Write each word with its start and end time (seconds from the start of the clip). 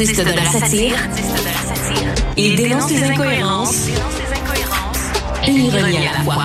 artiste 0.00 0.24
de 0.24 0.34
la 0.34 0.44
satire. 0.46 0.96
Il 2.38 2.56
dénonce 2.56 2.90
les 2.90 3.04
incohérences 3.04 3.88
et 5.46 5.50
ironie 5.50 6.06
à 6.08 6.18
la 6.18 6.20
fois. 6.20 6.44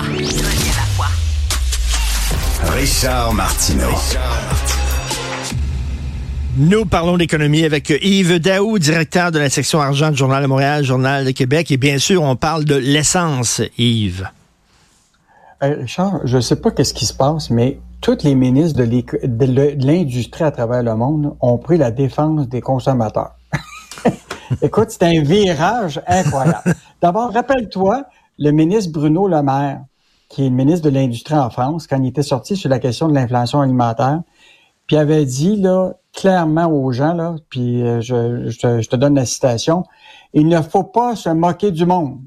Richard 2.70 3.32
Martineau. 3.32 3.94
Nous 6.58 6.84
parlons 6.84 7.16
d'économie 7.16 7.64
avec 7.64 7.88
Yves 7.88 8.40
Daou, 8.40 8.78
directeur 8.78 9.32
de 9.32 9.38
la 9.38 9.48
section 9.48 9.80
argent 9.80 10.10
du 10.10 10.18
Journal 10.18 10.42
de 10.42 10.48
Montréal, 10.48 10.84
Journal 10.84 11.24
de 11.24 11.30
Québec. 11.30 11.70
Et 11.70 11.78
bien 11.78 11.96
sûr, 11.96 12.22
on 12.22 12.36
parle 12.36 12.66
de 12.66 12.74
l'essence, 12.74 13.62
Yves. 13.78 14.28
Richard, 15.62 16.20
je 16.24 16.36
ne 16.36 16.42
sais 16.42 16.56
pas 16.56 16.72
qu'est-ce 16.72 16.92
qui 16.92 17.06
se 17.06 17.14
passe, 17.14 17.48
mais 17.48 17.78
tous 18.02 18.22
les 18.22 18.34
ministres 18.34 18.78
de 18.82 19.86
l'industrie 19.86 20.44
à 20.44 20.50
travers 20.50 20.82
le 20.82 20.94
monde 20.94 21.34
ont 21.40 21.56
pris 21.56 21.78
la 21.78 21.90
défense 21.90 22.48
des 22.48 22.60
consommateurs. 22.60 23.35
Écoute, 24.62 24.90
c'est 24.90 25.02
un 25.02 25.22
virage 25.22 26.00
incroyable. 26.06 26.74
D'abord, 27.00 27.32
rappelle-toi, 27.32 28.04
le 28.38 28.50
ministre 28.50 28.92
Bruno 28.92 29.28
Le 29.28 29.42
Maire, 29.42 29.80
qui 30.28 30.46
est 30.46 30.48
le 30.48 30.54
ministre 30.54 30.88
de 30.88 30.94
l'Industrie 30.94 31.34
en 31.34 31.50
France, 31.50 31.86
quand 31.86 32.02
il 32.02 32.08
était 32.08 32.22
sorti 32.22 32.56
sur 32.56 32.68
la 32.68 32.78
question 32.78 33.08
de 33.08 33.14
l'inflation 33.14 33.60
alimentaire, 33.60 34.22
puis 34.86 34.96
avait 34.96 35.24
dit 35.24 35.56
là 35.56 35.94
clairement 36.12 36.66
aux 36.66 36.92
gens 36.92 37.12
là, 37.12 37.36
puis 37.50 37.82
euh, 37.82 38.00
je, 38.00 38.88
te 38.88 38.96
donne 38.96 39.14
la 39.14 39.26
citation, 39.26 39.84
il 40.32 40.48
ne 40.48 40.60
faut 40.62 40.84
pas 40.84 41.14
se 41.14 41.28
moquer 41.28 41.70
du 41.70 41.84
monde. 41.84 42.20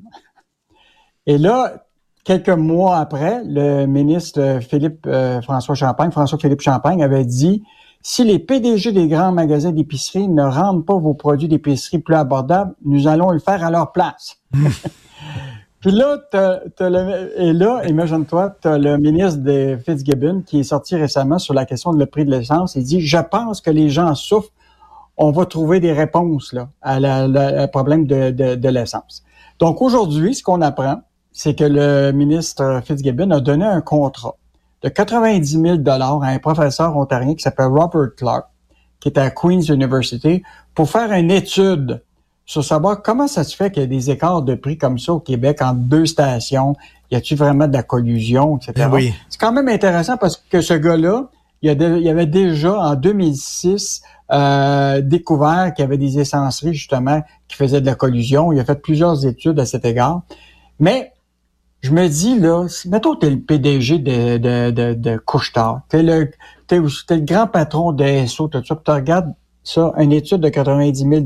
Et 1.26 1.38
là, 1.38 1.86
quelques 2.24 2.50
mois 2.50 2.98
après, 2.98 3.42
le 3.44 3.86
ministre 3.86 4.60
Philippe 4.62 5.06
euh, 5.08 5.42
François 5.42 5.76
Champagne, 5.76 6.12
François 6.12 6.38
Philippe 6.38 6.62
Champagne 6.62 7.04
avait 7.04 7.26
dit 7.26 7.64
si 8.02 8.24
les 8.24 8.40
PDG 8.40 8.92
des 8.92 9.08
grands 9.08 9.32
magasins 9.32 9.72
d'épicerie 9.72 10.28
ne 10.28 10.44
rendent 10.44 10.86
pas 10.86 10.98
vos 10.98 11.14
produits 11.14 11.48
d'épicerie 11.48 12.00
plus 12.00 12.16
abordables, 12.16 12.74
nous 12.86 13.08
allons 13.08 13.32
le 13.32 13.40
faire 13.40 13.64
à 13.64 13.72
leur 13.72 13.92
place. 13.92 14.38
Puis 15.82 15.92
là, 15.92 16.18
et 17.38 17.54
là, 17.54 17.82
imagine-toi, 17.88 18.58
tu 18.62 18.68
as 18.68 18.78
le 18.78 18.98
ministre 18.98 19.40
de 19.40 19.78
Fitzgibbon 19.86 20.44
qui 20.46 20.60
est 20.60 20.64
sorti 20.64 20.96
récemment 20.96 21.40
sur 21.40 21.54
la 21.54 21.66
question 21.66 21.94
de 21.94 22.00
le 22.00 22.06
prix 22.06 22.26
de 22.26 22.32
l'essence. 22.32 22.76
Il 22.76 22.84
dit, 22.84 23.00
je 23.00 23.18
pense 23.18 23.62
que 23.62 23.72
les 23.72 23.90
gens 23.90 24.14
souffrent. 24.14 24.52
On 25.16 25.32
va 25.32 25.46
trouver 25.46 25.80
des 25.80 25.94
réponses 25.94 26.52
là, 26.52 26.70
à 26.82 27.00
la, 27.00 27.68
problème 27.70 28.08
de, 28.08 28.32
de, 28.32 28.56
de 28.56 28.70
l'essence. 28.70 29.24
Donc 29.60 29.82
aujourd'hui, 29.82 30.36
ce 30.36 30.44
qu'on 30.44 30.62
apprend, 30.62 31.02
c'est 31.32 31.56
que 31.56 31.66
le 31.66 32.12
ministre 32.12 32.82
Fitzgibbon 32.84 33.32
a 33.32 33.40
donné 33.40 33.66
un 33.66 33.82
contrat 33.82 34.36
de 34.84 34.90
90 34.90 35.62
000 35.62 35.78
dollars 35.78 36.24
à 36.24 36.28
un 36.28 36.40
professeur 36.40 36.96
ontarien 36.96 37.36
qui 37.36 37.42
s'appelle 37.42 37.68
Robert 37.68 38.16
Clark, 38.16 38.46
qui 39.00 39.10
est 39.10 39.18
à 39.18 39.30
Queen's 39.30 39.70
University, 39.70 40.44
pour 40.74 40.90
faire 40.90 41.12
une 41.12 41.32
étude 41.32 42.02
sur 42.46 42.64
savoir 42.64 43.04
comment 43.04 43.28
ça 43.28 43.44
se 43.44 43.56
fait 43.56 43.70
qu'il 43.70 43.84
y 43.84 43.86
a 43.86 43.88
des 43.88 44.10
écarts 44.10 44.42
de 44.42 44.56
prix 44.56 44.78
comme 44.78 44.98
ça 44.98 45.14
au 45.14 45.20
Québec 45.20 45.62
entre 45.62 45.82
deux 45.82 46.08
stations. 46.08 46.76
Y 47.12 47.16
a-t-il 47.16 47.38
vraiment 47.38 47.68
de 47.68 47.74
la 47.74 47.84
collusion, 47.84 48.58
etc. 48.58 48.74
Ben 48.76 48.90
oui. 48.92 49.14
C'est 49.30 49.40
quand 49.40 49.52
même 49.52 49.68
intéressant 49.68 50.18
parce 50.18 50.38
que 50.50 50.62
ce 50.62 50.74
gars-là, 50.74 51.30
il, 51.62 51.70
y 51.70 52.10
avait 52.10 52.26
déjà 52.26 52.80
en 52.80 52.96
2006 52.96 54.02
euh, 54.32 55.02
découvert 55.02 55.74
qu'il 55.76 55.84
y 55.84 55.88
avait 55.88 55.98
des 55.98 56.20
essenceries 56.20 56.74
justement 56.74 57.22
qui 57.48 57.56
faisaient 57.56 57.82
de 57.82 57.86
la 57.86 57.96
collusion. 57.96 58.52
Il 58.52 58.60
a 58.60 58.66
fait 58.66 58.82
plusieurs 58.82 59.26
études 59.26 59.60
à 59.60 59.66
cet 59.66 59.86
égard. 59.86 60.22
Mais 60.80 61.12
je 61.82 61.92
me 61.92 62.08
dis, 62.08 62.40
là, 62.40 62.66
mettons 62.88 63.16
t'es 63.16 63.30
le 63.30 63.40
PDG 63.40 64.00
de, 64.00 64.38
de, 64.38 64.72
de, 64.72 64.94
de 64.94 65.18
Couche-Tard, 65.18 65.82
t'es 65.90 66.04
le, 66.04 66.32
t'es, 66.68 66.80
le 66.80 67.20
grand 67.20 67.48
patron 67.48 67.92
de 67.92 68.26
SO, 68.26 68.48
tout 68.48 68.64
ça, 68.64 68.82
tu 68.84 68.92
regardes 68.92 69.34
ça, 69.64 69.94
une 69.98 70.12
étude 70.12 70.42
de 70.42 70.50
90 70.50 71.00
000 71.00 71.22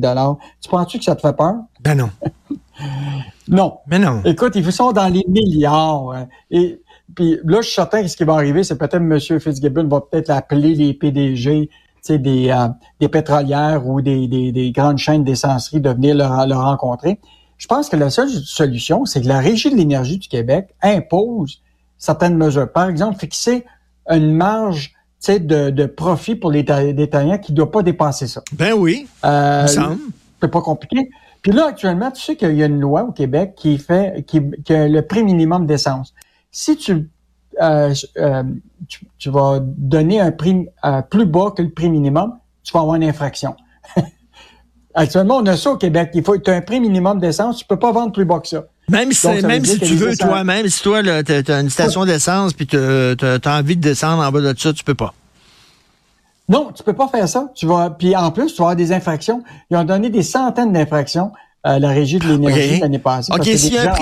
tu 0.62 0.70
penses-tu 0.70 0.98
que 1.00 1.04
ça 1.04 1.16
te 1.16 1.22
fait 1.22 1.36
peur? 1.36 1.56
Ben 1.81 1.96
non. 1.96 2.09
non. 3.48 3.78
Mais 3.88 4.00
non. 4.00 4.22
Écoute, 4.26 4.56
ils 4.56 4.72
sont 4.72 4.92
dans 4.92 5.08
les 5.08 5.24
milliards. 5.28 6.12
Hein. 6.12 6.28
Et 6.52 6.81
puis 7.16 7.40
là, 7.44 7.62
je 7.62 7.68
suis 7.68 7.75
certain 7.75 8.02
que 8.02 8.08
ce 8.08 8.18
qui 8.18 8.24
va 8.24 8.34
arriver, 8.34 8.64
c'est 8.64 8.78
peut-être 8.78 8.96
M. 8.96 9.20
Fitzgibbon 9.20 9.88
va 9.88 10.02
peut-être 10.02 10.30
appeler 10.30 10.75
les 10.75 10.94
PDG 10.94 11.70
des, 12.09 12.50
euh, 12.50 12.68
des 13.00 13.08
pétrolières 13.08 13.88
ou 13.88 14.02
des, 14.02 14.28
des, 14.28 14.52
des 14.52 14.72
grandes 14.72 14.97
chaînes 14.97 15.24
d'essencerie 15.24 15.80
de 15.80 15.90
venir 15.90 16.16
le, 16.16 16.50
le 16.50 16.56
rencontrer. 16.56 17.20
Je 17.63 17.68
pense 17.69 17.88
que 17.88 17.96
la 17.96 18.09
seule 18.09 18.29
solution, 18.29 19.06
c'est 19.06 19.22
que 19.22 19.28
la 19.29 19.40
Régie 19.40 19.72
de 19.72 19.78
l'énergie 19.78 20.18
du 20.18 20.28
Québec 20.28 20.75
impose 20.81 21.62
certaines 21.97 22.35
mesures. 22.35 22.69
Par 22.69 22.90
exemple, 22.90 23.18
fixer 23.18 23.63
une 24.09 24.34
marge 24.34 24.91
de, 25.29 25.69
de 25.69 25.85
profit 25.85 26.35
pour 26.35 26.52
les 26.52 26.63
détaillants 26.63 27.38
qui 27.38 27.53
ne 27.53 27.56
doit 27.56 27.72
pas 27.72 27.81
dépasser 27.81 28.28
ça. 28.28 28.44
Ben 28.52 28.73
oui, 28.73 29.07
euh, 29.23 29.66
C'est 29.66 30.52
pas 30.52 30.59
compliqué. 30.59 31.09
Puis 31.41 31.53
là, 31.53 31.68
actuellement, 31.68 32.12
tu 32.12 32.22
sais 32.22 32.35
qu'il 32.35 32.53
y 32.53 32.63
a 32.63 32.66
une 32.66 32.81
loi 32.81 33.06
au 33.06 33.13
Québec 33.13 33.53
qui 33.56 33.78
fait 33.78 34.25
qui, 34.28 34.41
qui 34.66 34.73
a 34.73 34.90
le 34.90 35.02
prix 35.02 35.23
minimum 35.23 35.66
d'essence. 35.66 36.13
Si 36.52 36.75
tu, 36.75 37.09
euh, 37.62 37.94
euh, 38.18 38.44
tu, 38.90 39.07
tu, 39.18 39.29
vas 39.29 39.62
donner 39.62 40.19
un 40.19 40.34
prix 40.34 40.68
euh, 40.84 41.02
plus 41.02 41.25
bas 41.25 41.53
que 41.56 41.62
le 41.62 41.69
prix 41.69 41.90
minimum, 41.90 42.38
tu 42.62 42.73
vas 42.73 42.81
avoir 42.81 42.97
une 42.97 43.06
infraction. 43.06 43.56
Actuellement, 44.96 45.38
on 45.38 45.46
a 45.48 45.58
ça 45.58 45.72
au 45.72 45.78
Québec. 45.78 46.12
Il 46.14 46.24
faut 46.24 46.36
un 46.46 46.62
prix 46.62 46.80
minimum 46.80 47.20
d'essence. 47.20 47.58
Tu 47.58 47.66
peux 47.66 47.78
pas 47.78 47.92
vendre 47.92 48.12
plus 48.12 48.26
bas 48.26 48.40
que 48.40 48.48
ça. 48.48 48.66
Même 48.90 49.12
si, 49.12 49.28
même 49.28 49.66
si 49.66 49.80
tu 49.80 49.96
veux, 49.96 50.16
toi, 50.16 50.44
même 50.44 50.68
si 50.68 50.84
toi, 50.84 51.02
tu 51.02 51.52
as 51.52 51.59
une 51.59 51.70
station 51.70 52.06
d'essence 52.06 52.54
puis 52.54 52.68
tu 52.68 52.78
as, 52.78 53.40
envie 53.46 53.76
de 53.76 53.82
descendre 53.82 54.24
en 54.24 54.32
bas 54.32 54.42
de 54.42 54.59
ça, 54.59 54.74
tu 54.74 54.84
peux 54.84 54.96
pas. 54.96 55.14
Non, 56.50 56.72
tu 56.76 56.84
peux 56.84 56.94
pas 56.94 57.08
faire 57.08 57.28
ça. 57.28 57.50
Tu 57.56 57.66
vas, 57.66 57.90
puis 57.90 58.16
en 58.16 58.30
plus, 58.32 58.48
tu 58.48 58.58
vas 58.58 58.66
avoir 58.66 58.76
des 58.76 58.92
infractions. 58.92 59.44
Ils 59.72 59.78
ont 59.78 59.86
donné 59.86 60.09
des 60.09 60.24
centaines 60.24 60.74
d'infractions 60.74 61.32
à 61.64 61.80
la 61.80 61.90
régie 61.90 62.20
de 62.20 62.28
l'énergie 62.28 62.80
l'année 62.82 63.00
passée. 63.00 63.32
OK, 63.34 63.46
s'il 63.46 63.74
y 63.74 63.78
a 63.78 63.96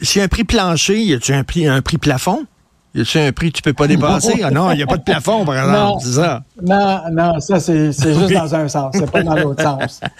si, 0.00 0.20
un 0.20 0.28
prix 0.28 0.44
plancher, 0.44 1.02
y 1.02 1.14
a-tu 1.14 1.32
un 1.32 1.42
prix, 1.42 1.66
un 1.66 1.82
prix 1.82 1.98
plafond? 1.98 2.46
Y 2.94 3.00
a-tu 3.00 3.18
un 3.18 3.32
prix 3.32 3.50
que 3.50 3.56
tu 3.56 3.62
peux 3.62 3.72
pas 3.72 3.86
dépasser? 3.86 4.42
ah 4.42 4.50
non, 4.52 4.70
il 4.72 4.76
n'y 4.76 4.82
a 4.82 4.86
pas 4.86 4.98
de 4.98 5.02
plafond, 5.02 5.44
par 5.44 5.56
exemple, 5.56 6.02
c'est 6.04 6.12
ça? 6.12 6.44
Non, 6.60 7.00
non, 7.10 7.40
ça, 7.40 7.58
c'est 7.60 7.92
juste 7.92 8.32
dans 8.32 8.54
un 8.54 8.68
sens, 8.68 8.94
c'est 8.96 9.10
pas 9.10 9.22
dans 9.22 9.36
l'autre 9.36 9.62
sens. 9.62 10.00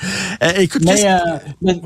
Euh, 0.42 0.50
écoute, 0.58 0.82
mais, 0.84 1.04
euh, 1.04 1.18
mais, 1.60 1.80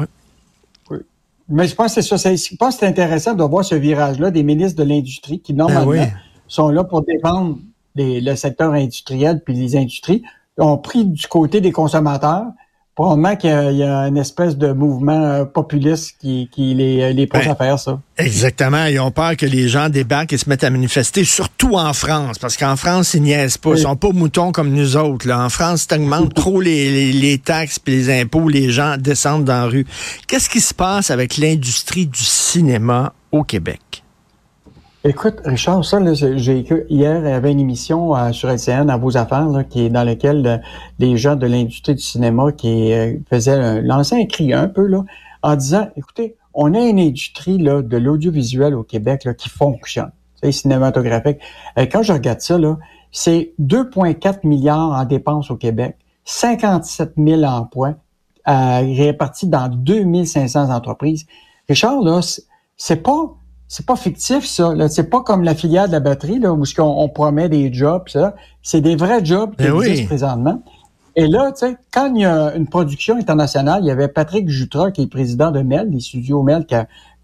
mais, 1.48 1.66
je 1.66 1.74
pense 1.74 1.94
que 1.94 2.00
c'est 2.00 2.16
ça. 2.16 2.34
Je 2.34 2.56
pense 2.56 2.74
que 2.74 2.80
c'est 2.80 2.86
intéressant 2.86 3.34
de 3.34 3.42
voir 3.42 3.64
ce 3.64 3.74
virage-là 3.74 4.30
des 4.30 4.42
ministres 4.42 4.82
de 4.82 4.88
l'Industrie 4.88 5.40
qui, 5.40 5.52
normalement, 5.52 5.90
ben 5.90 6.10
sont 6.48 6.68
là 6.68 6.84
pour 6.84 7.02
défendre 7.02 7.58
le 7.96 8.34
secteur 8.34 8.72
industriel 8.72 9.42
puis 9.44 9.54
les 9.54 9.76
industries, 9.76 10.22
ont 10.58 10.78
pris 10.78 11.04
du 11.04 11.26
côté 11.26 11.60
des 11.60 11.72
consommateurs, 11.72 12.46
Probablement 12.96 13.36
qu'il 13.36 13.50
y, 13.50 13.82
a 13.82 14.08
une 14.08 14.16
espèce 14.16 14.56
de 14.56 14.72
mouvement 14.72 15.22
euh, 15.22 15.44
populiste 15.44 16.16
qui, 16.18 16.48
les, 16.56 17.02
euh, 17.02 17.12
les 17.12 17.26
pousse 17.26 17.44
ben, 17.44 17.50
à 17.50 17.54
faire 17.54 17.78
ça. 17.78 18.00
Exactement. 18.16 18.86
Ils 18.86 18.98
ont 18.98 19.10
peur 19.10 19.36
que 19.36 19.44
les 19.44 19.68
gens 19.68 19.90
débarquent 19.90 20.32
et 20.32 20.38
se 20.38 20.48
mettent 20.48 20.64
à 20.64 20.70
manifester, 20.70 21.22
surtout 21.24 21.76
en 21.76 21.92
France, 21.92 22.38
parce 22.38 22.56
qu'en 22.56 22.74
France, 22.74 23.12
ils 23.12 23.20
niaisent 23.20 23.58
pas. 23.58 23.72
Ils 23.72 23.80
sont 23.80 23.96
pas 23.96 24.12
moutons 24.12 24.50
comme 24.50 24.70
nous 24.70 24.96
autres. 24.96 25.28
Là. 25.28 25.44
En 25.44 25.50
France, 25.50 25.86
tu 25.86 25.94
augmentes 25.94 26.32
trop 26.34 26.58
les, 26.58 27.12
les, 27.12 27.36
taxes 27.36 27.78
et 27.86 27.90
les 27.90 28.20
impôts, 28.22 28.48
les 28.48 28.70
gens 28.70 28.96
descendent 28.98 29.44
dans 29.44 29.64
la 29.64 29.66
rue. 29.66 29.86
Qu'est-ce 30.26 30.48
qui 30.48 30.62
se 30.62 30.72
passe 30.72 31.10
avec 31.10 31.36
l'industrie 31.36 32.06
du 32.06 32.24
cinéma 32.24 33.12
au 33.30 33.44
Québec? 33.44 33.80
Écoute, 35.08 35.36
Richard, 35.44 35.84
ça, 35.84 36.00
j'ai 36.14 36.58
écrit 36.58 36.82
hier, 36.88 37.20
il 37.20 37.28
y 37.28 37.32
avait 37.32 37.52
une 37.52 37.60
émission 37.60 38.16
euh, 38.16 38.32
sur 38.32 38.50
LCN 38.50 38.90
à 38.90 38.96
vos 38.96 39.16
affaires, 39.16 39.48
là, 39.48 39.62
qui 39.62 39.84
est 39.84 39.88
dans 39.88 40.02
laquelle 40.02 40.44
euh, 40.44 40.58
les 40.98 41.16
gens 41.16 41.36
de 41.36 41.46
l'industrie 41.46 41.94
du 41.94 42.02
cinéma 42.02 42.50
qui 42.50 42.92
euh, 42.92 43.16
faisaient 43.30 43.82
lancer 43.82 44.20
un 44.20 44.26
cri 44.26 44.52
un 44.52 44.66
peu 44.66 44.84
là, 44.84 45.04
en 45.44 45.54
disant, 45.54 45.86
écoutez, 45.94 46.34
on 46.54 46.74
a 46.74 46.80
une 46.80 46.98
industrie 46.98 47.56
là, 47.56 47.82
de 47.82 47.96
l'audiovisuel 47.96 48.74
au 48.74 48.82
Québec 48.82 49.22
là, 49.22 49.34
qui 49.34 49.48
fonctionne, 49.48 50.10
c'est 50.42 50.50
cinématographique. 50.50 51.38
quand 51.76 52.02
je 52.02 52.12
regarde 52.12 52.40
ça, 52.40 52.58
là, 52.58 52.76
c'est 53.12 53.52
2,4 53.60 54.40
milliards 54.42 54.90
en 54.90 55.04
dépenses 55.04 55.52
au 55.52 55.56
Québec, 55.56 55.98
57 56.24 57.12
000 57.16 57.44
emplois 57.44 57.94
répartis 58.44 59.46
dans 59.46 59.68
2500 59.68 60.74
entreprises. 60.74 61.26
Richard, 61.68 62.00
là, 62.02 62.20
c'est 62.76 63.02
pas 63.04 63.36
c'est 63.68 63.84
pas 63.84 63.96
fictif, 63.96 64.44
ça. 64.44 64.72
C'est 64.88 65.10
pas 65.10 65.22
comme 65.22 65.42
la 65.42 65.54
filière 65.54 65.88
de 65.88 65.92
la 65.92 66.00
batterie, 66.00 66.38
là, 66.38 66.52
où 66.52 66.62
on, 66.78 67.08
promet 67.08 67.48
des 67.48 67.72
jobs, 67.72 68.08
ça. 68.08 68.34
C'est 68.62 68.80
des 68.80 68.96
vrais 68.96 69.24
jobs 69.24 69.56
qui 69.56 69.64
ben 69.64 69.76
existent 69.76 70.06
présentement. 70.06 70.62
Et 71.16 71.26
là, 71.26 71.50
tu 71.50 71.66
sais, 71.66 71.76
quand 71.92 72.12
il 72.14 72.20
y 72.20 72.24
a 72.26 72.54
une 72.54 72.68
production 72.68 73.16
internationale, 73.16 73.80
il 73.82 73.86
y 73.86 73.90
avait 73.90 74.08
Patrick 74.08 74.48
Jutra, 74.48 74.90
qui 74.90 75.02
est 75.02 75.06
président 75.06 75.50
de 75.50 75.62
MEL, 75.62 75.90
des 75.90 76.00
studios 76.00 76.42
MEL, 76.42 76.66
qui, 76.66 76.74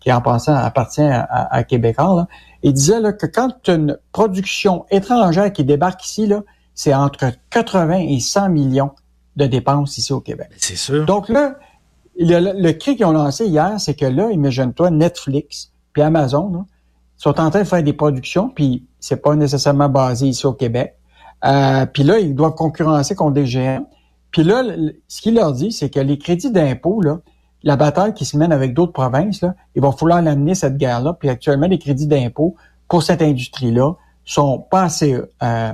qui 0.01 0.13
en 0.13 0.21
passant 0.21 0.55
appartient 0.55 1.03
à, 1.03 1.23
à, 1.23 1.63
Québécois, 1.63 2.17
là. 2.17 2.27
Il 2.65 2.73
disait 2.73 3.01
là, 3.01 3.13
que 3.13 3.27
quand 3.27 3.69
une 3.69 3.99
production 4.13 4.87
étrangère 4.91 5.53
qui 5.53 5.65
débarque 5.65 6.05
ici, 6.05 6.27
là, 6.27 6.43
c'est 6.75 6.95
entre 6.95 7.33
80 7.51 7.99
et 8.09 8.21
100 8.21 8.49
millions 8.49 8.93
de 9.37 9.47
dépenses 9.47 9.99
ici 9.99 10.13
au 10.13 10.21
Québec. 10.21 10.49
C'est 10.59 10.77
sûr. 10.77 11.05
Donc 11.05 11.29
là, 11.29 11.57
le, 12.19 12.61
le 12.61 12.73
cri 12.73 12.97
qu'ils 12.97 13.05
ont 13.05 13.13
lancé 13.13 13.47
hier, 13.47 13.75
c'est 13.79 13.95
que 13.95 14.07
là, 14.07 14.31
imagine-toi, 14.31 14.91
Netflix, 14.91 15.72
puis 15.93 16.03
Amazon 16.03 16.65
sont 17.17 17.41
en 17.41 17.51
train 17.51 17.61
de 17.61 17.67
faire 17.67 17.83
des 17.83 17.93
productions, 17.93 18.49
puis 18.49 18.87
c'est 18.99 19.23
pas 19.23 19.37
nécessairement 19.37 19.89
basé 19.89 20.27
ici 20.27 20.47
au 20.47 20.53
Québec. 20.53 20.97
Euh, 21.45 21.87
puis 21.87 22.03
là, 22.03 22.19
ils 22.19 22.35
doivent 22.35 22.55
concurrencer 22.55 23.15
contre 23.15 23.35
des 23.35 23.47
géants. 23.47 23.87
Puis 24.31 24.43
là, 24.43 24.63
ce 25.09 25.21
qu'il 25.21 25.35
leur 25.35 25.53
dit, 25.53 25.73
c'est 25.73 25.91
que 25.91 26.01
les 26.01 26.19
crédits 26.19 26.51
d'impôt, 26.51 27.01
là, 27.01 27.19
la 27.63 27.77
bataille 27.77 28.15
qui 28.15 28.25
se 28.25 28.37
mène 28.37 28.53
avec 28.53 28.75
d'autres 28.75 28.93
provinces, 28.93 29.43
là, 29.43 29.55
il 29.75 29.83
va 29.83 29.93
falloir 29.93 30.21
l'amener 30.23 30.55
cette 30.55 30.77
guerre-là. 30.77 31.15
Puis 31.15 31.29
actuellement, 31.29 31.69
les 31.69 31.79
crédits 31.79 32.07
d'impôt 32.07 32.57
pour 32.89 33.03
cette 33.03 33.23
industrie-là 33.23 33.93
sont 34.25 34.59
pas 34.59 34.83
assez 34.83 35.21
euh, 35.43 35.73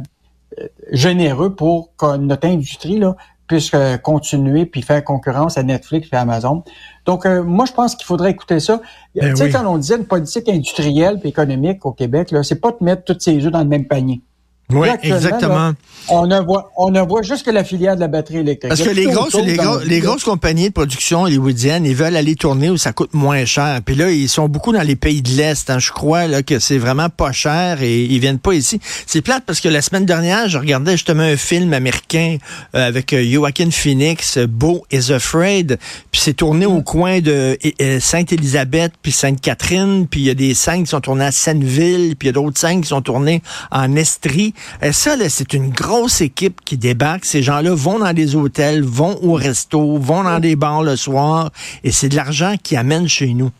généreux 0.90 1.54
pour 1.54 1.94
que 1.96 2.16
notre 2.16 2.46
industrie 2.46 2.98
là, 2.98 3.16
puisse 3.48 3.70
euh, 3.74 3.96
continuer 3.96 4.66
puis 4.66 4.82
faire 4.82 5.02
concurrence 5.02 5.58
à 5.58 5.62
Netflix 5.62 6.08
et 6.12 6.16
à 6.16 6.20
Amazon. 6.20 6.62
Donc, 7.06 7.26
euh, 7.26 7.42
moi, 7.42 7.64
je 7.66 7.72
pense 7.72 7.96
qu'il 7.96 8.06
faudrait 8.06 8.30
écouter 8.30 8.60
ça. 8.60 8.80
Ben 9.14 9.30
tu 9.30 9.36
sais, 9.36 9.44
oui. 9.44 9.50
quand 9.50 9.66
on 9.66 9.78
disait 9.78 9.96
une 9.96 10.06
politique 10.06 10.48
industrielle 10.48 11.18
et 11.24 11.28
économique 11.28 11.84
au 11.84 11.92
Québec, 11.92 12.30
là, 12.30 12.42
c'est 12.42 12.60
pas 12.60 12.70
de 12.70 12.84
mettre 12.84 13.04
tous 13.04 13.18
ses 13.18 13.44
œufs 13.44 13.50
dans 13.50 13.60
le 13.62 13.68
même 13.68 13.86
panier. 13.86 14.20
Oui, 14.70 14.88
exactement. 15.02 15.54
là, 15.68 15.74
on 16.10 16.26
ne 16.26 16.40
voit, 16.40 16.70
on 16.76 16.90
ne 16.90 17.00
voit 17.00 17.22
juste 17.22 17.44
que 17.44 17.50
la 17.50 17.64
filière 17.64 17.94
de 17.96 18.00
la 18.00 18.08
batterie 18.08 18.38
électrique. 18.38 18.68
Parce 18.68 18.82
que 18.82 18.90
les 18.90 19.06
grosses, 19.06 19.34
les, 19.34 19.56
gros- 19.56 19.80
les 19.80 20.00
grosses 20.00 20.24
compagnies 20.24 20.68
de 20.68 20.72
production 20.74 21.22
hollywoodiennes, 21.22 21.86
ils 21.86 21.94
veulent 21.94 22.16
aller 22.16 22.34
tourner 22.34 22.68
où 22.70 22.76
ça 22.76 22.92
coûte 22.92 23.14
moins 23.14 23.44
cher. 23.46 23.80
Puis 23.84 23.94
là, 23.94 24.10
ils 24.10 24.28
sont 24.28 24.48
beaucoup 24.48 24.72
dans 24.72 24.82
les 24.82 24.96
pays 24.96 25.22
de 25.22 25.30
l'Est. 25.30 25.70
hein. 25.70 25.78
Je 25.78 25.90
crois 25.90 26.26
là, 26.26 26.42
que 26.42 26.58
c'est 26.58 26.76
vraiment 26.78 27.08
pas 27.08 27.32
cher 27.32 27.82
et 27.82 28.02
ils 28.04 28.18
viennent 28.20 28.38
pas 28.38 28.52
ici. 28.54 28.78
C'est 29.06 29.22
plate 29.22 29.44
parce 29.46 29.60
que 29.60 29.68
la 29.68 29.80
semaine 29.82 30.04
dernière, 30.06 30.48
je 30.48 30.58
regardais 30.58 30.92
justement 30.92 31.22
un 31.22 31.36
film 31.36 31.72
américain 31.72 32.36
euh, 32.74 32.86
avec 32.88 33.12
euh, 33.12 33.24
Joaquin 33.24 33.70
Phoenix, 33.70 34.38
Beau 34.38 34.84
is 34.92 35.12
Afraid. 35.12 35.78
Puis 36.10 36.20
c'est 36.22 36.34
tourné 36.34 36.66
au 36.66 36.82
coin 36.82 37.20
de 37.20 37.58
euh, 37.82 38.00
Sainte-Élisabeth 38.00 38.92
puis 39.02 39.12
Sainte-Catherine. 39.12 40.06
Puis 40.08 40.20
il 40.20 40.26
y 40.26 40.30
a 40.30 40.34
des 40.34 40.52
scènes 40.54 40.82
qui 40.84 40.90
sont 40.90 41.00
tournées 41.00 41.24
à 41.26 41.32
Senneville. 41.32 42.16
Puis 42.16 42.26
il 42.26 42.28
y 42.28 42.30
a 42.30 42.32
d'autres 42.32 42.58
scènes 42.58 42.80
qui 42.82 42.88
sont 42.88 43.02
tournées 43.02 43.42
en 43.70 43.94
Estrie. 43.96 44.54
Et 44.82 44.92
ça, 44.92 45.16
là, 45.16 45.28
c'est 45.28 45.52
une 45.54 45.70
grosse 45.70 46.20
équipe 46.20 46.60
qui 46.64 46.76
débarque. 46.76 47.24
Ces 47.24 47.42
gens-là 47.42 47.74
vont 47.74 47.98
dans 47.98 48.12
des 48.12 48.36
hôtels, 48.36 48.82
vont 48.82 49.18
au 49.22 49.34
resto, 49.34 49.96
vont 49.98 50.24
dans 50.24 50.38
des 50.40 50.56
bars 50.56 50.82
le 50.82 50.96
soir. 50.96 51.50
Et 51.84 51.90
c'est 51.90 52.08
de 52.08 52.16
l'argent 52.16 52.54
qui 52.62 52.76
amène 52.76 53.08
chez 53.08 53.34
nous. 53.34 53.50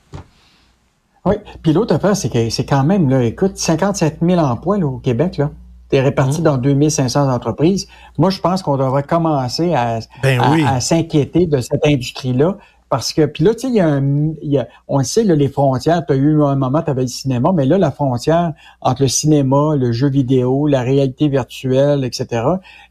Oui. 1.24 1.34
Puis 1.62 1.72
l'autre 1.72 1.94
affaire, 1.94 2.16
c'est 2.16 2.30
que 2.30 2.48
c'est 2.50 2.64
quand 2.64 2.84
même, 2.84 3.08
là, 3.10 3.22
écoute, 3.22 3.56
57 3.56 4.18
000 4.22 4.40
emplois 4.40 4.78
là, 4.78 4.86
au 4.86 4.98
Québec, 4.98 5.36
là. 5.36 5.50
T'es 5.90 6.00
Mmh. 6.00 6.04
réparti 6.04 6.42
dans 6.42 6.58
2500 6.58 7.32
entreprises. 7.32 7.88
Moi, 8.18 8.28
je 8.30 8.40
pense 8.40 8.62
qu'on 8.62 8.76
devrait 8.76 9.02
commencer 9.04 9.72
à, 9.74 10.00
Ben 10.22 10.38
à, 10.40 10.50
oui. 10.50 10.62
à 10.66 10.80
s'inquiéter 10.80 11.46
de 11.46 11.60
cette 11.62 11.84
industrie-là. 11.86 12.56
Parce 12.90 13.12
que, 13.12 13.26
puis 13.26 13.44
là, 13.44 13.54
tu 13.54 13.60
sais, 13.60 13.68
il 13.68 13.74
y 13.74 13.80
a 13.80 13.86
un, 13.86 14.32
il 14.42 14.50
y 14.50 14.58
a- 14.58 14.66
on 14.88 14.98
le 14.98 15.04
sait, 15.04 15.22
là, 15.24 15.34
les 15.34 15.48
frontières, 15.48 16.02
tu 16.06 16.14
as 16.14 16.16
eu 16.16 16.42
un 16.42 16.56
moment, 16.56 16.80
tu 16.82 16.90
avais 16.90 17.02
le 17.02 17.08
cinéma, 17.08 17.52
mais 17.54 17.66
là, 17.66 17.76
la 17.76 17.90
frontière 17.90 18.52
entre 18.80 19.02
le 19.02 19.08
cinéma, 19.08 19.76
le 19.76 19.92
jeu 19.92 20.08
vidéo, 20.08 20.66
la 20.66 20.80
réalité 20.82 21.28
virtuelle, 21.28 22.04
etc., 22.04 22.42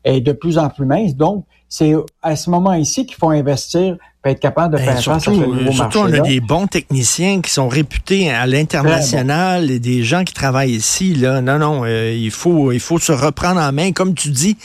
est 0.03 0.21
de 0.21 0.31
plus 0.33 0.57
en 0.59 0.69
plus 0.69 0.85
mince. 0.85 1.15
Donc, 1.15 1.45
c'est 1.69 1.93
à 2.21 2.35
ce 2.35 2.49
moment 2.49 2.73
ici 2.73 3.05
qu'il 3.05 3.15
faut 3.17 3.29
investir 3.31 3.97
pour 4.21 4.31
être 4.31 4.39
capable 4.39 4.73
de 4.73 4.77
Ben, 4.77 4.85
faire 4.85 5.03
face 5.03 5.07
à 5.07 5.19
ce 5.19 5.33
surtout, 5.33 5.51
nouveau 5.53 5.69
euh, 5.69 5.71
surtout, 5.73 5.97
on 5.99 6.13
a 6.13 6.19
des 6.19 6.39
bons 6.41 6.67
techniciens 6.67 7.41
qui 7.41 7.51
sont 7.51 7.67
réputés 7.67 8.29
à 8.29 8.45
l'international 8.45 9.69
et 9.71 9.79
des 9.79 10.03
gens 10.03 10.23
qui 10.23 10.33
travaillent 10.33 10.71
ici. 10.75 11.13
Là. 11.15 11.41
Non, 11.41 11.57
non, 11.59 11.81
euh, 11.85 12.13
il, 12.13 12.31
faut, 12.31 12.71
il 12.71 12.79
faut 12.79 12.99
se 12.99 13.11
reprendre 13.11 13.59
en 13.59 13.71
main. 13.71 13.91
Comme 13.91 14.13
tu 14.13 14.29
dis, 14.29 14.57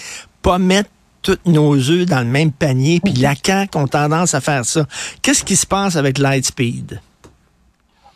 pas 0.42 0.58
mettre 0.58 0.90
tous 1.22 1.38
nos 1.46 1.74
œufs 1.76 2.06
dans 2.06 2.20
le 2.20 2.26
même 2.26 2.52
panier. 2.52 3.00
Puis 3.00 3.14
la 3.14 3.34
CAQ 3.34 3.78
ont 3.78 3.86
tendance 3.86 4.34
à 4.34 4.40
faire 4.40 4.64
ça. 4.64 4.86
Qu'est-ce 5.22 5.44
qui 5.44 5.56
se 5.56 5.66
passe 5.66 5.96
avec 5.96 6.18
Lightspeed? 6.18 7.00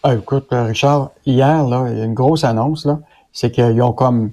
Ah, 0.03 0.14
écoute, 0.14 0.49
euh, 0.53 0.64
Richard, 0.64 1.11
hier, 1.25 1.64
là, 1.67 1.87
il 1.91 1.99
y 1.99 2.00
a 2.00 2.05
une 2.05 2.14
grosse 2.14 2.44
annonce, 2.44 2.85
là. 2.87 3.00
C'est 3.32 3.50
qu'ils 3.50 3.82
ont 3.82 3.93
comme 3.93 4.31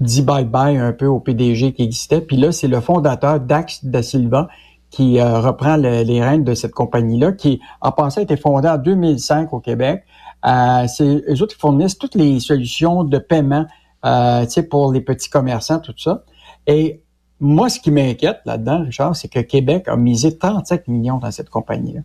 dit 0.00 0.22
bye-bye 0.22 0.80
un 0.80 0.92
peu 0.92 1.06
au 1.06 1.20
PDG 1.20 1.72
qui 1.74 1.82
existait. 1.82 2.20
Puis 2.20 2.36
là, 2.36 2.50
c'est 2.50 2.66
le 2.68 2.80
fondateur 2.80 3.38
Dax 3.40 3.84
Da 3.84 4.02
Silva 4.02 4.48
qui 4.90 5.18
euh, 5.20 5.40
reprend 5.40 5.76
le- 5.76 6.02
les 6.02 6.22
rênes 6.22 6.44
de 6.44 6.54
cette 6.54 6.72
compagnie-là, 6.72 7.32
qui, 7.32 7.60
en 7.80 7.92
passant, 7.92 8.20
a 8.20 8.24
été 8.24 8.36
fondée 8.36 8.68
en 8.68 8.78
2005 8.78 9.52
au 9.52 9.60
Québec. 9.60 10.02
Euh, 10.44 10.86
c'est 10.88 11.04
eux 11.28 11.42
autres 11.42 11.54
qui 11.54 11.60
fournissent 11.60 11.96
toutes 11.98 12.14
les 12.16 12.40
solutions 12.40 13.04
de 13.04 13.18
paiement, 13.18 13.66
euh, 14.04 14.44
tu 14.44 14.50
sais, 14.52 14.62
pour 14.64 14.92
les 14.92 15.00
petits 15.00 15.30
commerçants, 15.30 15.78
tout 15.78 15.94
ça. 15.96 16.24
Et 16.66 17.01
moi, 17.42 17.68
ce 17.68 17.80
qui 17.80 17.90
m'inquiète 17.90 18.38
là-dedans, 18.44 18.84
Richard, 18.84 19.16
c'est 19.16 19.26
que 19.26 19.40
Québec 19.40 19.88
a 19.88 19.96
misé 19.96 20.38
35 20.38 20.86
millions 20.86 21.18
dans 21.18 21.32
cette 21.32 21.50
compagnie-là. 21.50 22.02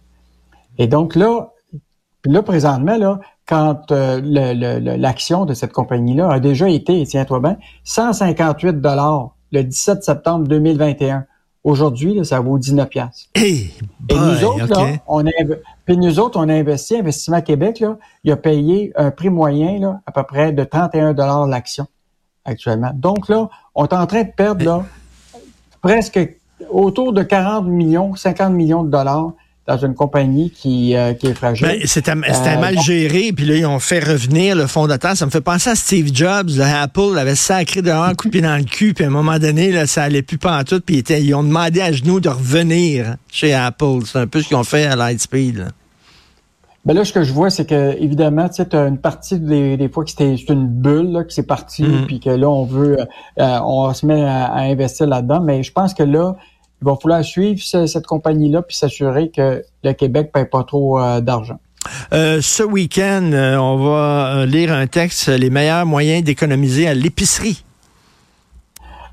Et 0.79 0.87
donc 0.87 1.15
là, 1.15 1.53
là, 2.25 2.41
présentement, 2.41 2.97
là, 2.97 3.19
quand 3.45 3.91
euh, 3.91 4.19
l'action 4.97 5.45
de 5.45 5.53
cette 5.53 5.73
compagnie-là 5.73 6.29
a 6.29 6.39
déjà 6.39 6.67
été, 6.67 7.05
tiens-toi 7.05 7.39
bien, 7.39 7.57
158 7.83 8.81
dollars 8.81 9.35
le 9.51 9.63
17 9.63 10.03
septembre 10.03 10.47
2021. 10.47 11.25
Aujourd'hui, 11.63 12.25
ça 12.25 12.39
vaut 12.39 12.57
19 12.57 12.89
piastres. 12.89 13.29
Hey, 13.35 13.71
Et 14.09 14.15
nous 14.15 14.43
autres, 14.43 14.65
là, 14.67 14.93
on 15.05 15.25
a, 15.27 15.31
puis 15.85 15.97
nous 15.97 16.19
autres, 16.19 16.39
on 16.39 16.49
a 16.49 16.53
investi, 16.53 16.97
Investissement 16.97 17.41
Québec, 17.41 17.79
là, 17.79 17.97
il 18.23 18.31
a 18.31 18.37
payé 18.37 18.91
un 18.95 19.11
prix 19.11 19.29
moyen, 19.29 19.79
là, 19.79 20.01
à 20.07 20.11
peu 20.11 20.23
près 20.23 20.51
de 20.51 20.63
31 20.63 21.13
dollars 21.13 21.45
l'action, 21.45 21.85
actuellement. 22.43 22.91
Donc, 22.95 23.29
là, 23.29 23.49
on 23.75 23.85
est 23.85 23.93
en 23.93 24.07
train 24.07 24.23
de 24.23 24.31
perdre, 24.35 24.65
là, 24.65 24.85
presque 25.87 26.19
autour 26.69 27.13
de 27.13 27.23
40 27.23 27.65
millions, 27.65 28.13
50 28.13 28.51
millions 28.51 28.83
de 28.83 28.91
dollars 28.91 29.31
dans 29.65 29.77
une 29.77 29.95
compagnie 29.95 30.49
qui, 30.49 30.95
euh, 30.95 31.13
qui 31.13 31.27
est 31.27 31.33
fragile. 31.33 31.65
Ben, 31.65 31.79
c'était 31.85 32.11
c'était 32.33 32.57
Euh, 32.57 32.59
mal 32.59 32.77
géré, 32.79 33.31
puis 33.33 33.45
là, 33.45 33.55
ils 33.55 33.65
ont 33.65 33.79
fait 33.79 33.99
revenir 33.99 34.55
le 34.55 34.67
fondateur. 34.67 35.15
Ça 35.15 35.25
me 35.25 35.31
fait 35.31 35.41
penser 35.41 35.69
à 35.69 35.75
Steve 35.75 36.09
Jobs. 36.13 36.49
Là, 36.57 36.81
Apple 36.81 37.17
avait 37.17 37.35
sacré 37.35 37.81
dehors, 37.81 38.03
un 38.03 38.15
coup 38.15 38.27
de 38.27 38.31
pied 38.31 38.41
dans 38.41 38.57
le 38.57 38.63
cul, 38.63 38.93
puis 38.93 39.05
à 39.05 39.07
un 39.07 39.11
moment 39.11 39.39
donné, 39.39 39.71
là, 39.71 39.87
ça 39.87 40.03
allait 40.03 40.21
plus 40.21 40.37
pantoute, 40.37 40.83
puis 40.85 40.99
ils, 40.99 41.35
ont 41.35 41.43
demandé 41.43 41.79
à 41.79 41.93
genoux 41.93 42.19
de 42.19 42.29
revenir 42.29 43.15
chez 43.31 43.53
Apple. 43.53 43.99
C'est 44.05 44.19
un 44.19 44.27
peu 44.27 44.41
ce 44.41 44.49
qu'ils 44.49 44.57
ont 44.57 44.65
fait 44.65 44.85
à 44.85 44.97
Lightspeed. 44.97 45.57
là. 45.57 45.67
Ben 46.87 46.93
là, 46.93 47.03
ce 47.03 47.11
que 47.11 47.21
je 47.23 47.33
vois, 47.33 47.49
c'est 47.49 47.65
que 47.65 48.01
évidemment, 48.01 48.47
tu 48.47 48.55
sais, 48.63 48.73
as 48.75 48.87
une 48.87 48.97
partie 48.97 49.37
des, 49.39 49.75
des 49.75 49.89
fois 49.89 50.05
que 50.05 50.09
c'était 50.09 50.35
c'est 50.37 50.53
une 50.53 50.67
bulle 50.67 51.11
là, 51.11 51.23
qui 51.25 51.35
s'est 51.35 51.43
partie, 51.43 51.83
Mhm. 51.83 52.05
puis 52.07 52.21
que 52.21 52.29
là, 52.29 52.49
on 52.49 52.63
veut, 52.63 52.97
euh, 53.39 53.59
on 53.61 53.93
se 53.93 54.05
met 54.05 54.23
à, 54.23 54.45
à 54.45 54.61
investir 54.61 55.05
là-dedans. 55.05 55.41
Mais 55.41 55.63
je 55.63 55.71
pense 55.73 55.93
que 55.93 56.03
là, 56.03 56.37
il 56.81 56.85
va 56.85 56.95
falloir 56.95 57.23
suivre 57.25 57.59
ce- 57.61 57.87
cette 57.87 58.07
compagnie-là 58.07 58.61
puis 58.61 58.77
s'assurer 58.77 59.29
que 59.29 59.63
le 59.83 59.91
Québec 59.93 60.31
paye 60.33 60.45
pas 60.45 60.63
trop 60.63 60.97
euh, 60.97 61.19
d'argent. 61.19 61.59
Euh, 62.13 62.39
ce 62.41 62.63
week-end, 62.63 63.31
euh, 63.33 63.57
on 63.57 63.77
va 63.83 64.45
lire 64.45 64.71
un 64.71 64.87
texte, 64.87 65.27
les 65.27 65.49
meilleurs 65.49 65.85
moyens 65.85 66.23
d'économiser 66.23 66.87
à 66.87 66.93
l'épicerie. 66.93 67.63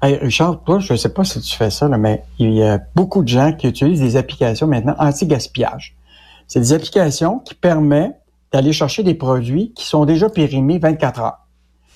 Hey, 0.00 0.16
Richard, 0.22 0.60
toi, 0.64 0.78
je 0.78 0.94
sais 0.94 1.08
pas 1.08 1.24
si 1.24 1.40
tu 1.40 1.56
fais 1.56 1.70
ça, 1.70 1.88
là, 1.88 1.96
mais 1.98 2.22
il 2.38 2.52
y 2.52 2.62
a 2.62 2.78
beaucoup 2.94 3.22
de 3.24 3.28
gens 3.28 3.52
qui 3.52 3.66
utilisent 3.66 4.00
des 4.00 4.16
applications 4.16 4.66
maintenant 4.68 4.94
anti-gaspillage. 4.98 5.96
C'est 6.46 6.60
des 6.60 6.72
applications 6.72 7.38
qui 7.40 7.54
permettent 7.54 8.20
d'aller 8.52 8.72
chercher 8.72 9.02
des 9.02 9.14
produits 9.14 9.72
qui 9.74 9.84
sont 9.84 10.04
déjà 10.04 10.28
périmés 10.28 10.78
24 10.78 11.20
heures. 11.20 11.38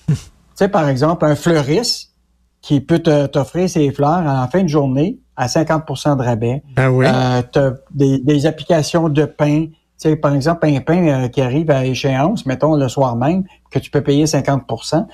tu 0.07 0.15
sais, 0.55 0.67
par 0.67 0.89
exemple, 0.89 1.25
un 1.25 1.35
fleuriste 1.35 2.09
qui 2.61 2.81
peut 2.81 2.99
t'offrir 2.99 3.69
ses 3.69 3.91
fleurs 3.91 4.25
en 4.25 4.47
fin 4.47 4.63
de 4.63 4.67
journée 4.67 5.19
à 5.37 5.47
50% 5.47 6.17
de 6.17 6.23
rabais. 6.23 6.61
Ah 6.75 6.91
oui? 6.91 7.05
Euh, 7.07 7.71
des, 7.91 8.19
des 8.19 8.45
applications 8.45 9.07
de 9.07 9.23
pain. 9.23 9.67
Tu 9.67 9.73
sais, 9.95 10.15
par 10.17 10.35
exemple, 10.35 10.67
un 10.67 10.81
pain 10.81 11.07
euh, 11.07 11.27
qui 11.29 11.41
arrive 11.41 11.71
à 11.71 11.85
échéance, 11.85 12.45
mettons 12.45 12.75
le 12.75 12.89
soir 12.89 13.15
même, 13.15 13.45
que 13.71 13.79
tu 13.79 13.89
peux 13.89 14.01
payer 14.01 14.25
50% 14.25 15.05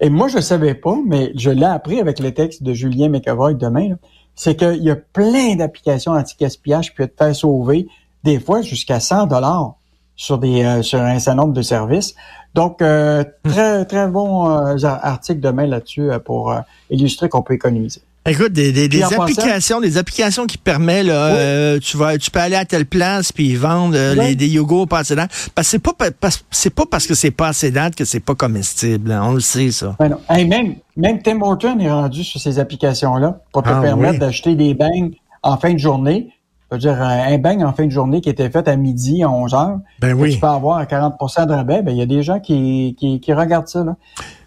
Et 0.00 0.10
moi, 0.10 0.26
je 0.26 0.36
ne 0.36 0.42
savais 0.42 0.74
pas, 0.74 0.96
mais 1.06 1.32
je 1.36 1.50
l'ai 1.50 1.64
appris 1.64 2.00
avec 2.00 2.18
le 2.18 2.32
texte 2.32 2.64
de 2.64 2.72
Julien 2.74 3.08
McAvoy 3.08 3.54
demain, 3.54 3.90
là, 3.90 3.96
c'est 4.34 4.56
qu'il 4.56 4.82
y 4.82 4.90
a 4.90 4.96
plein 4.96 5.54
d'applications 5.56 6.12
anti-gaspillage 6.12 6.90
qui 6.90 6.96
peuvent 6.96 7.08
te 7.08 7.24
faire 7.24 7.36
sauver 7.36 7.86
des 8.24 8.40
fois 8.40 8.62
jusqu'à 8.62 9.00
100 9.00 9.26
dollars 9.26 9.74
sur 10.16 10.38
des 10.38 10.62
euh, 10.62 10.82
sur 10.82 11.00
un 11.00 11.18
certain 11.18 11.36
nombre 11.42 11.54
de 11.54 11.62
services. 11.62 12.14
Donc, 12.54 12.82
euh, 12.82 13.24
très, 13.44 13.84
très 13.86 14.08
bon 14.08 14.48
euh, 14.50 14.76
article 14.84 15.40
demain 15.40 15.66
là-dessus 15.66 16.10
euh, 16.10 16.18
pour 16.18 16.52
euh, 16.52 16.60
illustrer 16.90 17.28
qu'on 17.30 17.42
peut 17.42 17.54
économiser. 17.54 18.02
Écoute, 18.24 18.52
des, 18.52 18.70
des, 18.70 18.86
des 18.88 19.02
applications, 19.02 19.80
des 19.80 19.98
applications 19.98 20.46
qui 20.46 20.56
permettent, 20.58 21.06
là, 21.06 21.30
Oui. 21.30 21.34
euh, 21.38 21.78
tu 21.80 21.96
vas, 21.96 22.16
tu 22.18 22.30
peux 22.30 22.38
aller 22.38 22.54
à 22.54 22.64
telle 22.64 22.86
place 22.86 23.32
puis 23.32 23.48
ils 23.48 23.58
vendent 23.58 23.96
euh, 23.96 24.14
Oui. 24.16 24.26
les, 24.26 24.34
des 24.36 24.46
yogourts 24.48 24.86
pas 24.86 24.98
assez. 25.00 25.16
Parce 25.16 25.32
que 25.56 25.62
c'est 25.64 25.78
pas, 25.80 25.92
c'est 26.52 26.70
pas 26.70 26.84
parce 26.88 27.06
que 27.08 27.14
c'est 27.14 27.32
pas 27.32 27.48
assez 27.48 27.72
date 27.72 27.96
que 27.96 28.04
c'est 28.04 28.20
pas 28.20 28.36
comestible. 28.36 29.10
hein. 29.10 29.22
On 29.24 29.32
le 29.32 29.40
sait, 29.40 29.72
ça. 29.72 29.96
Ben 29.98 30.10
non. 30.10 30.18
Hey, 30.28 30.46
même, 30.46 30.76
même 30.96 31.20
Tim 31.20 31.40
Horton 31.40 31.76
est 31.80 31.90
rendu 31.90 32.22
sur 32.22 32.40
ces 32.40 32.60
applications-là 32.60 33.40
pour 33.52 33.62
te 33.64 33.70
Ah, 33.70 33.80
permettre 33.80 34.12
oui. 34.12 34.18
d'acheter 34.20 34.54
des 34.54 34.74
beignes 34.74 35.14
en 35.42 35.56
fin 35.56 35.72
de 35.72 35.78
journée. 35.78 36.28
Un 36.72 37.38
beigne 37.38 37.64
en 37.64 37.72
fin 37.72 37.84
de 37.86 37.90
journée 37.90 38.20
qui 38.20 38.30
était 38.30 38.48
fait 38.50 38.66
à 38.66 38.76
midi, 38.76 39.22
à 39.22 39.30
11 39.30 39.54
heures, 39.54 39.78
Ben 40.00 40.14
oui. 40.14 40.34
tu 40.34 40.40
peux 40.40 40.46
avoir 40.46 40.78
à 40.78 40.84
40% 40.84 41.46
de 41.46 41.52
rabais, 41.52 41.82
ben, 41.82 41.92
il 41.92 41.98
y 41.98 42.02
a 42.02 42.06
des 42.06 42.22
gens 42.22 42.40
qui, 42.40 42.96
qui, 42.98 43.20
qui 43.20 43.32
regardent 43.32 43.68
ça. 43.68 43.84
Là. 43.84 43.96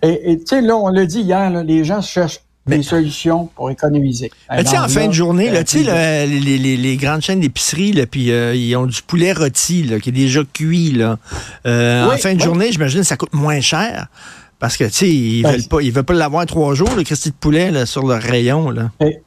Et 0.01 0.39
tu 0.39 0.45
sais, 0.47 0.61
là, 0.61 0.75
on 0.75 0.87
l'a 0.89 1.05
dit 1.05 1.21
hier, 1.21 1.49
là, 1.49 1.63
les 1.63 1.83
gens 1.83 2.01
cherchent 2.01 2.39
Mais- 2.67 2.77
des 2.77 2.83
solutions 2.83 3.45
pour 3.55 3.69
économiser. 3.69 4.31
Tu 4.57 4.65
sais, 4.65 4.77
en 4.77 4.87
fin 4.87 5.07
de 5.07 5.11
journée, 5.13 5.51
là, 5.51 5.59
euh, 5.59 5.63
tu 5.63 5.83
sais, 5.83 6.25
les, 6.27 6.57
les- 6.57 6.77
les 6.77 6.97
grandes 6.97 7.21
chaînes 7.21 7.39
d'épicerie, 7.41 7.91
là, 7.93 8.05
puis 8.07 8.31
euh, 8.31 8.55
ils 8.55 8.75
ont 8.75 8.87
du 8.87 9.01
poulet 9.03 9.33
rôti, 9.33 9.83
là, 9.83 9.99
qui 9.99 10.09
est 10.09 10.11
déjà 10.11 10.41
cuit, 10.51 10.91
là. 10.93 11.17
Euh, 11.67 12.05
en 12.11 12.17
fin 12.17 12.33
de 12.33 12.39
oui. 12.39 12.43
journée, 12.43 12.71
j'imagine 12.71 13.01
que 13.01 13.05
ça 13.05 13.17
coûte 13.17 13.33
moins 13.33 13.61
cher. 13.61 14.07
Parce 14.57 14.77
que, 14.77 14.85
tu 14.85 14.91
sais, 14.91 15.09
ils 15.09 15.43
Ben, 15.43 15.51
veulent 15.51 15.67
pas, 15.67 15.81
ils 15.81 15.91
veulent 15.91 16.03
pas 16.05 16.13
l'avoir 16.13 16.45
trois 16.45 16.73
jours, 16.75 16.89
le 16.95 17.03
Christy 17.03 17.29
de 17.29 17.35
poulet, 17.35 17.71
là, 17.71 17.85
sur 17.85 18.07
le 18.07 18.15
rayon, 18.15 18.69
là. 18.71 18.89
Et, 19.01 19.19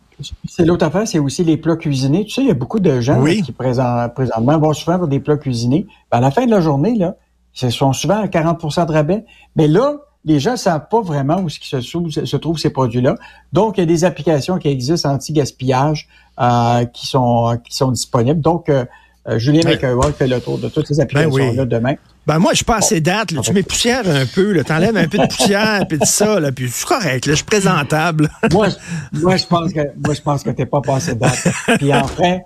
c'est 0.49 0.65
l'autre 0.65 0.85
affaire, 0.87 1.07
c'est 1.07 1.19
aussi 1.19 1.45
les 1.45 1.57
plats 1.57 1.77
cuisinés. 1.77 2.25
Tu 2.25 2.33
sais, 2.35 2.43
il 2.43 2.49
y 2.49 2.51
a 2.51 2.55
beaucoup 2.55 2.81
de 2.81 3.01
gens 3.01 3.21
Oui. 3.21 3.39
là, 3.39 3.43
qui 3.43 3.53
présent- 3.53 4.09
présentement 4.15 4.59
vont 4.59 4.73
souvent 4.73 4.99
pour 4.99 5.09
des 5.09 5.21
plats 5.21 5.37
cuisinés. 5.37 5.87
Ben, 6.11 6.19
à 6.19 6.21
la 6.21 6.31
fin 6.31 6.47
de 6.47 6.51
la 6.51 6.61
journée, 6.61 6.95
là, 6.97 7.17
ce 7.53 7.71
sont 7.71 7.93
souvent 7.93 8.21
à 8.23 8.27
40% 8.29 8.87
de 8.87 8.93
rabais. 8.93 9.25
Mais 9.57 9.69
là, 9.69 9.97
les 10.25 10.41
gens 10.41 10.53
ne 10.53 10.57
savent 10.57 10.89
pas 10.91 11.01
vraiment 11.01 11.41
où 11.41 11.49
se, 11.49 11.77
trouve, 11.89 12.11
se 12.11 12.37
trouvent 12.37 12.59
ces 12.59 12.71
produits-là. 12.71 13.15
Donc, 13.53 13.79
il 13.79 13.81
y 13.81 13.83
a 13.85 13.87
des 13.87 14.05
applications 14.05 14.59
qui 14.59 14.69
existent 14.69 15.11
anti-gaspillage 15.13 16.09
euh, 16.41 16.85
qui 16.87 17.07
sont 17.07 17.59
qui 17.65 17.75
sont 17.77 17.91
disponibles. 17.93 18.41
Donc, 18.41 18.69
euh, 18.69 18.85
euh, 19.29 19.39
Julien. 19.39 19.61
McElroy 19.65 20.13
fait 20.13 20.27
le 20.27 20.41
tour 20.41 20.59
de 20.59 20.69
toutes 20.69 20.87
ces 20.87 21.01
applications-là 21.01 21.63
oui. 21.63 21.69
demain. 21.69 21.95
Ben 22.27 22.39
moi, 22.39 22.53
je 22.53 22.57
suis 22.57 22.65
pas 22.65 22.77
assez 22.77 23.01
date. 23.01 23.31
là. 23.33 23.41
Tu 23.43 23.53
m'époussières 23.53 24.09
un 24.09 24.27
peu. 24.27 24.53
là. 24.53 24.65
T'enlèves 24.65 24.97
un 24.97 25.09
peu 25.09 25.19
de 25.19 25.27
poussière, 25.27 25.85
puis 25.89 25.99
de 25.99 26.05
ça. 26.05 26.39
Là, 26.41 26.53
puis 26.53 26.67
je 26.67 26.73
suis 26.73 26.87
correct. 26.87 27.27
Là, 27.27 27.33
je 27.33 27.37
suis 27.37 27.45
présentable. 27.45 28.31
moi, 28.53 28.69
je- 28.69 29.21
moi, 29.21 29.37
je 29.37 29.47
pense 29.47 29.73
que 29.73 29.81
moi, 30.05 30.15
je 30.15 30.21
pense 30.21 30.43
que 30.43 30.51
t'es 30.51 30.67
pas 30.67 30.81
passé 30.81 31.15
date. 31.15 31.47
Puis 31.79 31.93
enfin, 31.95 32.39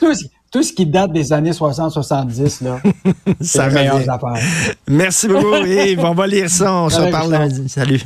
tout, 0.00 0.14
ce- 0.14 0.24
tout 0.50 0.62
ce 0.62 0.72
qui 0.72 0.86
date 0.86 1.12
des 1.12 1.32
années 1.32 1.50
60-70, 1.52 2.64
là, 2.64 2.80
c'est 3.40 3.68
les 3.68 3.74
meilleures 3.74 4.08
affaires. 4.10 4.42
Merci 4.88 5.28
beaucoup, 5.28 5.56
Yves. 5.56 6.00
On 6.04 6.14
va 6.14 6.26
lire 6.26 6.48
ça. 6.48 6.72
On 6.72 6.88
se 6.88 7.00
reparle 7.00 7.30
lundi. 7.32 7.68
Salut. 7.68 8.00